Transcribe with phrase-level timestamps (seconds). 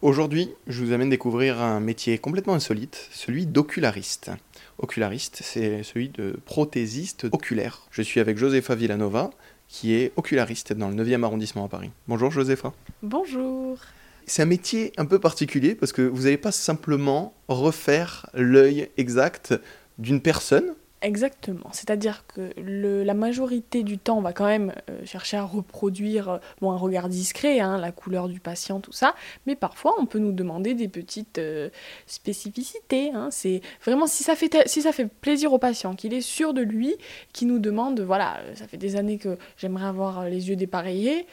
[0.00, 4.30] Aujourd'hui, je vous amène découvrir un métier complètement insolite, celui d'oculariste.
[4.78, 7.82] Oculariste, c'est celui de prothésiste oculaire.
[7.90, 9.30] Je suis avec Josefa Villanova,
[9.66, 11.90] qui est oculariste dans le 9e arrondissement à Paris.
[12.06, 12.72] Bonjour Josefa.
[13.02, 13.76] Bonjour.
[14.24, 19.52] C'est un métier un peu particulier parce que vous n'allez pas simplement refaire l'œil exact
[19.98, 21.68] d'une personne, Exactement.
[21.70, 26.28] C'est-à-dire que le, la majorité du temps, on va quand même euh, chercher à reproduire
[26.28, 29.14] euh, bon, un regard discret, hein, la couleur du patient, tout ça.
[29.46, 31.68] Mais parfois, on peut nous demander des petites euh,
[32.08, 33.12] spécificités.
[33.12, 33.28] Hein.
[33.30, 36.62] C'est vraiment si ça, fait si ça fait plaisir au patient, qu'il est sûr de
[36.62, 36.96] lui,
[37.32, 41.26] qui nous demande, voilà, ça fait des années que j'aimerais avoir les yeux dépareillés.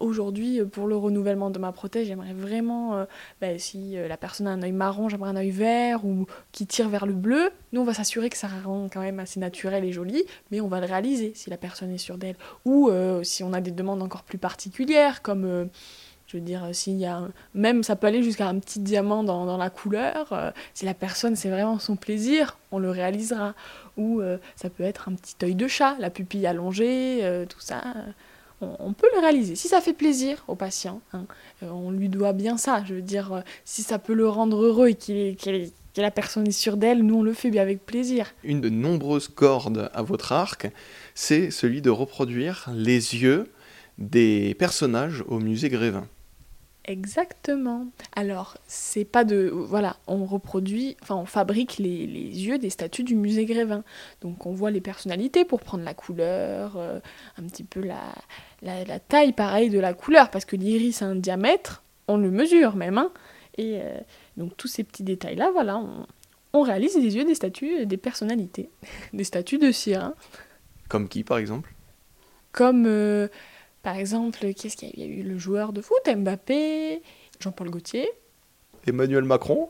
[0.00, 3.06] Aujourd'hui, pour le renouvellement de ma prothèse, j'aimerais vraiment,
[3.40, 6.88] ben, si la personne a un œil marron, j'aimerais un œil vert ou qui tire
[6.88, 7.50] vers le bleu.
[7.72, 10.68] Nous, on va s'assurer que ça rend quand même assez naturel et joli, mais on
[10.68, 12.36] va le réaliser si la personne est sûre d'elle.
[12.64, 15.64] Ou euh, si on a des demandes encore plus particulières, comme, euh,
[16.26, 17.22] je veux dire, s'il y a
[17.54, 20.32] même ça peut aller jusqu'à un petit diamant dans, la couleur.
[20.32, 23.54] Euh, si la personne, c'est vraiment son plaisir, on le réalisera.
[23.96, 24.22] Ou
[24.54, 27.82] ça peut être un petit œil de chat, la pupille allongée, tout ça.
[28.60, 29.56] On, peut le réaliser.
[29.56, 31.24] Si ça fait plaisir au patient, hein,
[31.62, 32.84] on lui doit bien ça.
[32.86, 36.76] Je veux dire, si ça peut le rendre heureux et qu'il la personne est sûre
[36.76, 38.34] d'elle, nous on le fait bien avec plaisir.
[38.44, 40.70] Une de nombreuses cordes à votre arc,
[41.14, 43.50] c'est celui de reproduire les yeux
[43.98, 46.06] des personnages au musée Grévin.
[46.88, 47.86] Exactement.
[48.16, 49.50] Alors, c'est pas de.
[49.52, 53.84] Voilà, on reproduit, enfin, on fabrique les, yeux des statues du musée Grévin.
[54.22, 56.98] Donc, on voit les personnalités pour prendre la couleur, euh,
[57.36, 58.00] un petit peu la,
[58.62, 62.74] la, taille, pareil, de la couleur, parce que l'iris a un diamètre, on le mesure
[62.74, 63.12] même, hein,
[63.58, 63.98] et euh,
[64.36, 65.82] donc tous ces petits détails-là, voilà,
[66.52, 68.70] on, réalise des yeux des statues, des personnalités,
[69.12, 70.02] des statues de cire.
[70.02, 70.14] Hein.
[70.88, 71.74] Comme qui, par exemple?
[72.52, 73.28] Comme, euh,
[73.82, 77.02] par exemple, qu'est-ce qu'il y a eu Le joueur de foot, Mbappé,
[77.40, 78.08] Jean-Paul Gaultier.
[78.86, 79.68] Emmanuel Macron?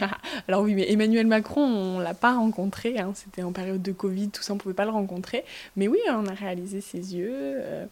[0.48, 3.12] Alors oui, mais Emmanuel Macron, on l'a pas rencontré, hein.
[3.14, 5.44] c'était en période de Covid, tout ça, on pouvait pas le rencontrer.
[5.76, 7.32] Mais oui, on a réalisé ses yeux.
[7.34, 7.86] Euh,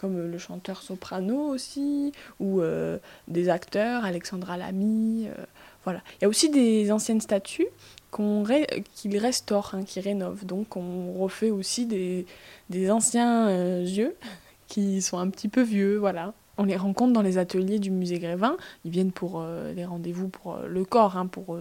[0.00, 2.96] comme le chanteur soprano aussi, ou euh,
[3.28, 5.26] des acteurs, Alexandra Lamy.
[5.28, 5.44] Euh,
[5.84, 6.00] voilà.
[6.14, 7.66] Il y a aussi des anciennes statues
[8.10, 8.46] qu'on
[8.94, 10.46] qu'ils restaurent, hein, qui rénovent.
[10.46, 12.24] Donc on refait aussi des,
[12.70, 14.16] des anciens euh, yeux
[14.68, 15.98] qui sont un petit peu vieux.
[15.98, 16.32] Voilà.
[16.56, 18.56] On les rencontre dans les ateliers du musée Grévin.
[18.86, 19.44] Ils viennent pour
[19.74, 21.58] les rendez-vous pour le corps, hein, pour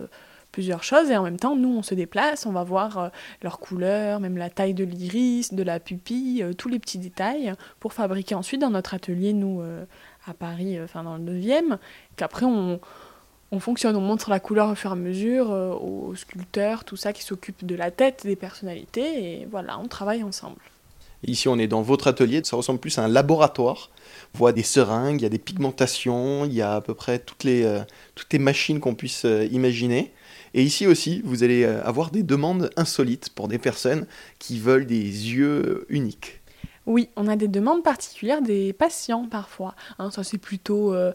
[0.52, 3.10] plusieurs choses et en même temps nous on se déplace, on va voir euh,
[3.42, 7.54] leur couleur, même la taille de l'iris, de la pupille, euh, tous les petits détails
[7.80, 9.86] pour fabriquer ensuite dans notre atelier nous euh,
[10.28, 11.78] à Paris, enfin dans le 9e,
[12.16, 12.80] qu'après on,
[13.52, 17.14] on fonctionne, on montre la couleur au fur et à mesure aux sculpteurs, tout ça
[17.14, 20.60] qui s'occupe de la tête des personnalités et voilà, on travaille ensemble.
[21.26, 23.90] Ici, on est dans votre atelier, ça ressemble plus à un laboratoire.
[24.34, 27.20] On voit des seringues, il y a des pigmentations, il y a à peu près
[27.20, 27.81] toutes les,
[28.16, 30.14] toutes les machines qu'on puisse imaginer.
[30.54, 34.06] Et ici aussi, vous allez euh, avoir des demandes insolites pour des personnes
[34.40, 36.42] qui veulent des yeux uniques.
[36.86, 39.76] Oui, on a des demandes particulières des patients parfois.
[40.00, 40.94] Hein, ça, c'est plutôt.
[40.94, 41.14] Euh,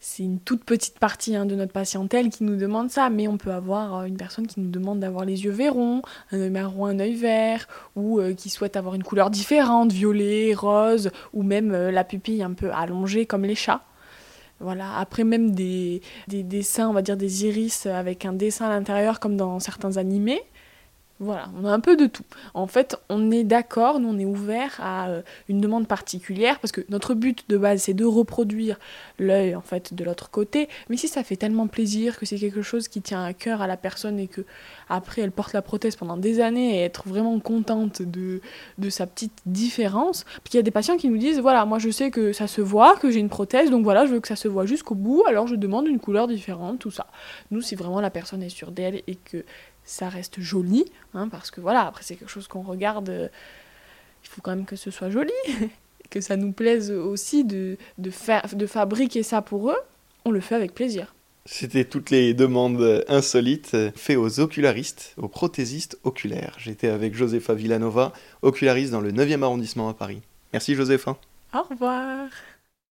[0.00, 3.38] c'est une toute petite partie hein, de notre patientèle qui nous demande ça, mais on
[3.38, 6.86] peut avoir euh, une personne qui nous demande d'avoir les yeux verrons, un œil marron,
[6.86, 12.04] un œil vert, ou qui souhaite avoir une couleur différente, violet, rose, ou même la
[12.04, 13.82] pupille un peu allongée comme les chats.
[14.60, 14.96] Voilà.
[14.98, 19.20] Après même des, des dessins, on va dire des iris avec un dessin à l'intérieur
[19.20, 20.42] comme dans certains animés.
[21.20, 22.24] Voilà, on a un peu de tout.
[22.54, 26.72] En fait, on est d'accord, nous on est ouvert à euh, une demande particulière parce
[26.72, 28.80] que notre but de base c'est de reproduire
[29.20, 30.68] l'œil en fait de l'autre côté.
[30.90, 33.68] Mais si ça fait tellement plaisir que c'est quelque chose qui tient à cœur à
[33.68, 34.40] la personne et que
[34.88, 38.40] après elle porte la prothèse pendant des années et être vraiment contente de,
[38.78, 40.24] de sa petite différence.
[40.42, 42.48] Puis il y a des patients qui nous disent voilà, moi je sais que ça
[42.48, 44.96] se voit, que j'ai une prothèse, donc voilà, je veux que ça se voit jusqu'au
[44.96, 47.06] bout, alors je demande une couleur différente, tout ça.
[47.52, 49.44] Nous, si vraiment la personne est sûre d'elle et que
[49.84, 50.84] ça reste joli,
[51.14, 53.28] hein, parce que voilà, après c'est quelque chose qu'on regarde, euh,
[54.22, 55.32] il faut quand même que ce soit joli,
[56.10, 59.78] que ça nous plaise aussi de, de, faire, de fabriquer ça pour eux,
[60.24, 61.14] on le fait avec plaisir.
[61.46, 66.56] C'était toutes les demandes insolites faites aux ocularistes, aux prothésistes oculaires.
[66.58, 70.22] J'étais avec Josefa Villanova, oculariste dans le 9e arrondissement à Paris.
[70.54, 71.18] Merci Josefa.
[71.52, 72.28] Au revoir.